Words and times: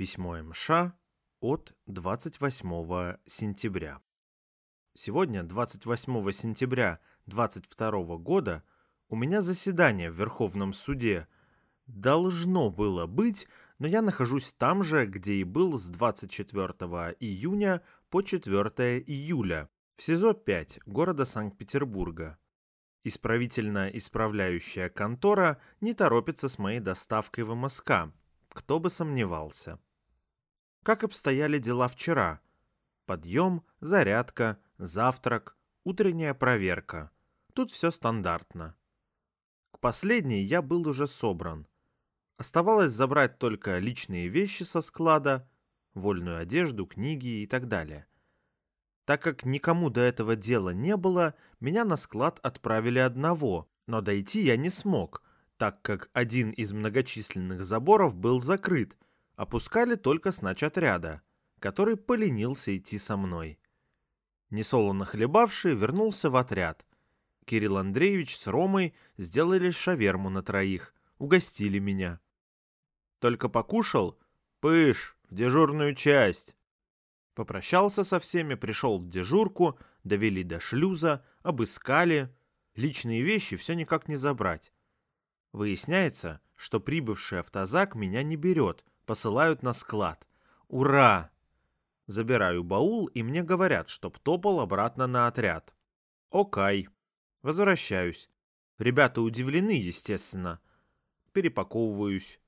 Письмо 0.00 0.42
МШ 0.42 0.70
от 1.40 1.74
28 1.84 3.18
сентября. 3.26 4.00
Сегодня, 4.94 5.42
28 5.42 6.32
сентября 6.32 7.00
22 7.26 8.16
года, 8.16 8.64
у 9.10 9.16
меня 9.16 9.42
заседание 9.42 10.10
в 10.10 10.14
Верховном 10.14 10.72
суде. 10.72 11.28
Должно 11.86 12.70
было 12.70 13.06
быть, 13.06 13.46
но 13.78 13.86
я 13.86 14.00
нахожусь 14.00 14.54
там 14.54 14.82
же, 14.82 15.04
где 15.04 15.34
и 15.34 15.44
был 15.44 15.78
с 15.78 15.84
24 15.88 16.64
июня 17.20 17.82
по 18.08 18.22
4 18.22 19.00
июля, 19.00 19.68
в 19.96 20.02
СИЗО-5 20.02 20.80
города 20.86 21.26
Санкт-Петербурга. 21.26 22.38
Исправительно-исправляющая 23.04 24.88
контора 24.88 25.60
не 25.82 25.92
торопится 25.92 26.48
с 26.48 26.56
моей 26.58 26.80
доставкой 26.80 27.44
в 27.44 27.54
МСК. 27.54 28.14
Кто 28.48 28.80
бы 28.80 28.88
сомневался. 28.88 29.78
Как 30.82 31.04
обстояли 31.04 31.58
дела 31.58 31.88
вчера? 31.88 32.40
Подъем, 33.04 33.62
зарядка, 33.80 34.58
завтрак, 34.78 35.56
утренняя 35.84 36.32
проверка. 36.32 37.10
Тут 37.52 37.70
все 37.70 37.90
стандартно. 37.90 38.74
К 39.72 39.78
последней 39.78 40.42
я 40.42 40.62
был 40.62 40.88
уже 40.88 41.06
собран. 41.06 41.66
Оставалось 42.38 42.92
забрать 42.92 43.38
только 43.38 43.78
личные 43.78 44.28
вещи 44.28 44.62
со 44.62 44.80
склада, 44.80 45.46
вольную 45.92 46.38
одежду, 46.38 46.86
книги 46.86 47.42
и 47.42 47.46
так 47.46 47.68
далее. 47.68 48.06
Так 49.04 49.22
как 49.22 49.44
никому 49.44 49.90
до 49.90 50.00
этого 50.00 50.34
дела 50.34 50.70
не 50.70 50.96
было, 50.96 51.34
меня 51.58 51.84
на 51.84 51.96
склад 51.96 52.40
отправили 52.42 53.00
одного, 53.00 53.68
но 53.86 54.00
дойти 54.00 54.42
я 54.42 54.56
не 54.56 54.70
смог, 54.70 55.22
так 55.58 55.82
как 55.82 56.08
один 56.14 56.52
из 56.52 56.72
многочисленных 56.72 57.64
заборов 57.64 58.14
был 58.14 58.40
закрыт– 58.40 58.96
опускали 59.40 59.94
только 59.94 60.32
с 60.32 60.42
отряда, 60.42 61.22
который 61.60 61.96
поленился 61.96 62.76
идти 62.76 62.98
со 62.98 63.16
мной. 63.16 63.58
Несолоно 64.50 65.06
хлебавший 65.06 65.74
вернулся 65.74 66.28
в 66.28 66.36
отряд. 66.36 66.84
Кирилл 67.46 67.78
Андреевич 67.78 68.36
с 68.36 68.46
Ромой 68.46 68.94
сделали 69.16 69.70
шаверму 69.70 70.28
на 70.28 70.42
троих, 70.42 70.94
угостили 71.16 71.78
меня. 71.78 72.20
Только 73.18 73.48
покушал, 73.48 74.18
пыш, 74.60 75.16
в 75.30 75.34
дежурную 75.34 75.94
часть. 75.94 76.54
Попрощался 77.34 78.04
со 78.04 78.20
всеми, 78.20 78.56
пришел 78.56 78.98
в 78.98 79.08
дежурку, 79.08 79.78
довели 80.04 80.44
до 80.44 80.60
шлюза, 80.60 81.24
обыскали. 81.42 82.28
Личные 82.74 83.22
вещи 83.22 83.56
все 83.56 83.72
никак 83.74 84.06
не 84.06 84.16
забрать. 84.16 84.70
Выясняется, 85.52 86.42
что 86.56 86.78
прибывший 86.78 87.40
автозак 87.40 87.94
меня 87.94 88.22
не 88.22 88.36
берет, 88.36 88.84
посылают 89.10 89.64
на 89.64 89.72
склад. 89.72 90.24
Ура! 90.68 91.32
Забираю 92.06 92.62
баул, 92.62 93.06
и 93.06 93.24
мне 93.24 93.42
говорят, 93.42 93.88
чтоб 93.88 94.16
топал 94.20 94.60
обратно 94.60 95.08
на 95.08 95.26
отряд. 95.26 95.74
Окей. 96.30 96.88
Возвращаюсь. 97.42 98.30
Ребята 98.78 99.20
удивлены, 99.20 99.72
естественно. 99.72 100.60
Перепаковываюсь. 101.32 102.38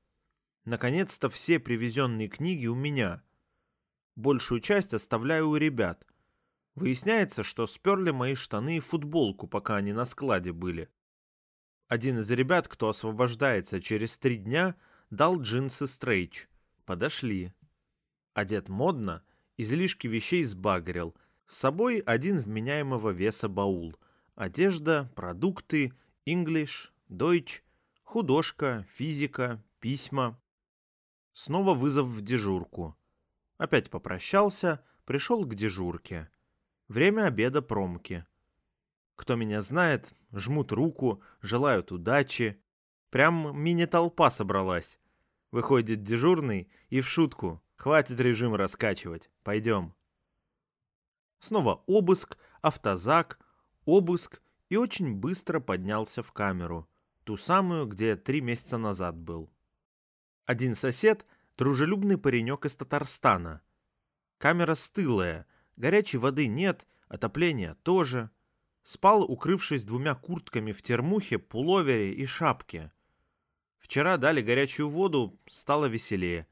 Наконец-то 0.65 1.29
все 1.29 1.59
привезенные 1.59 2.29
книги 2.29 2.69
у 2.69 2.77
меня. 2.77 3.25
Большую 4.15 4.61
часть 4.61 4.95
оставляю 4.95 5.49
у 5.49 5.57
ребят. 5.57 6.07
Выясняется, 6.77 7.43
что 7.43 7.67
сперли 7.67 8.13
мои 8.13 8.37
штаны 8.37 8.77
и 8.77 8.81
футболку, 8.81 9.49
пока 9.49 9.75
они 9.75 9.93
на 9.93 10.05
складе 10.05 10.53
были. 10.53 10.89
Один 11.89 12.21
из 12.21 12.31
ребят, 12.31 12.69
кто 12.69 12.89
освобождается 12.89 13.83
через 13.83 14.17
три 14.17 14.37
дня, 14.37 14.77
дал 15.11 15.41
джинсы 15.41 15.89
стрейч. 15.89 16.47
Подошли. 16.85 17.53
Одет 18.35 18.69
модно, 18.69 19.23
излишки 19.57 20.07
вещей 20.07 20.45
сбагрил. 20.45 21.15
С 21.47 21.59
собой 21.59 21.99
один 22.01 22.41
вменяемого 22.41 23.11
веса 23.11 23.49
баул. 23.49 23.97
Одежда, 24.35 25.13
продукты, 25.15 25.93
English, 26.27 26.91
Deutsch, 27.09 27.61
художка, 28.03 28.87
физика, 28.95 29.63
письма. 29.81 30.41
Снова 31.35 31.75
вызов 31.75 32.07
в 32.07 32.21
дежурку. 32.23 32.97
Опять 33.59 33.91
попрощался, 33.91 34.85
пришел 35.05 35.45
к 35.45 35.55
дежурке. 35.55 36.31
Время 36.89 37.27
обеда 37.27 37.63
промки. 37.63 38.27
Кто 39.17 39.37
меня 39.37 39.61
знает, 39.61 40.15
жмут 40.33 40.73
руку, 40.73 41.23
желают 41.43 41.93
удачи. 41.93 42.61
Прям 43.11 43.57
мини-толпа 43.57 44.31
собралась. 44.31 44.99
Выходит 45.53 46.03
дежурный 46.03 46.71
и 46.89 47.03
в 47.03 47.09
шутку. 47.09 47.63
Хватит 47.77 48.19
режим 48.19 48.55
раскачивать. 48.55 49.31
Пойдем. 49.45 49.95
Снова 51.41 51.85
обыск, 51.87 52.39
автозак, 52.63 53.39
обыск 53.85 54.41
и 54.71 54.77
очень 54.77 55.15
быстро 55.15 55.61
поднялся 55.61 56.23
в 56.23 56.33
камеру. 56.33 56.89
Ту 57.25 57.37
самую, 57.37 57.87
где 57.87 58.17
три 58.17 58.41
месяца 58.41 58.79
назад 58.79 59.17
был. 59.17 59.53
Один 60.47 60.75
сосед— 60.75 61.27
дружелюбный 61.59 62.17
паренек 62.17 62.65
из 62.65 62.75
Татарстана. 62.75 63.61
Камера 64.39 64.75
стылая, 64.75 65.47
горячей 65.77 66.17
воды 66.17 66.47
нет, 66.47 66.87
отопления 67.09 67.75
тоже. 67.83 68.31
Спал, 68.83 69.23
укрывшись 69.23 69.85
двумя 69.85 70.15
куртками 70.15 70.73
в 70.73 70.81
термухе, 70.81 71.39
пуловере 71.39 72.15
и 72.15 72.25
шапке— 72.25 72.91
Вчера 73.83 74.17
дали 74.17 74.41
горячую 74.41 74.89
воду, 74.89 75.39
стало 75.49 75.87
веселее. 75.87 76.47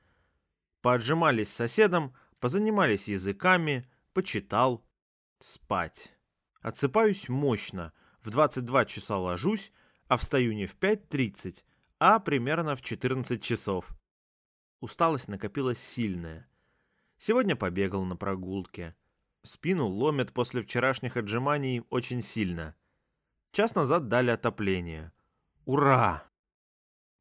Поотжимались 0.82 1.48
с 1.48 1.54
соседом, 1.54 2.12
позанимались 2.40 3.08
языками, 3.08 3.88
почитал. 4.12 4.84
Спать. 5.38 6.12
Отсыпаюсь 6.60 7.28
мощно. 7.28 7.92
В 8.20 8.30
22 8.30 8.84
часа 8.84 9.16
ложусь, 9.16 9.72
а 10.08 10.16
встаю 10.16 10.52
не 10.52 10.66
в 10.66 10.76
5.30, 10.76 11.62
а 11.98 12.18
примерно 12.18 12.74
в 12.74 12.82
14 12.82 13.42
часов. 13.42 13.88
Усталость 14.80 15.28
накопилась 15.28 15.78
сильная. 15.78 16.50
Сегодня 17.16 17.54
побегал 17.54 18.04
на 18.04 18.16
прогулке. 18.16 18.96
Спину 19.42 19.86
ломит 19.86 20.32
после 20.32 20.62
вчерашних 20.62 21.16
отжиманий 21.16 21.84
очень 21.90 22.22
сильно. 22.22 22.74
Час 23.52 23.74
назад 23.74 24.08
дали 24.08 24.30
отопление. 24.30 25.12
Ура! 25.64 26.29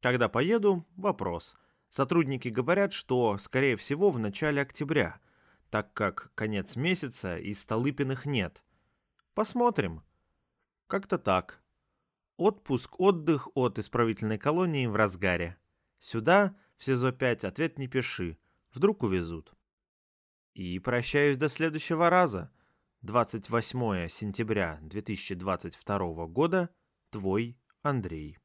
Когда 0.00 0.28
поеду– 0.28 0.86
вопрос. 0.96 1.56
Сотрудники 1.90 2.48
говорят, 2.48 2.92
что, 2.92 3.36
скорее 3.36 3.76
всего, 3.76 4.10
в 4.10 4.18
начале 4.18 4.62
октября, 4.62 5.20
так 5.68 5.92
как 5.92 6.32
конец 6.34 6.76
месяца 6.76 7.36
и 7.36 7.52
Столыпиных 7.52 8.24
нет. 8.24 8.62
Посмотрим. 9.34 10.02
Как-то 10.86 11.18
так. 11.18 11.62
Отпуск, 12.36 12.98
отдых 12.98 13.48
от 13.54 13.78
исправительной 13.78 14.38
колонии 14.38 14.86
в 14.86 14.96
разгаре. 14.96 15.58
Сюда, 15.98 16.56
в 16.78 16.84
СИЗО-5, 16.84 17.46
ответ 17.46 17.78
не 17.78 17.86
пиши. 17.86 18.38
Вдруг 18.72 19.02
увезут. 19.02 19.52
И 20.54 20.78
прощаюсь 20.78 21.36
до 21.36 21.50
следующего 21.50 22.08
раза. 22.08 22.50
28 23.02 24.08
сентября 24.08 24.78
2022 24.82 26.26
года. 26.26 26.70
Твой 27.10 27.58
Андрей. 27.82 28.38